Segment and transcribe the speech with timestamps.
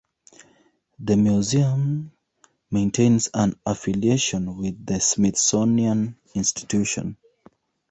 [0.97, 2.11] The Museum
[2.71, 7.17] maintains an affiliation with the Smithsonian Institution.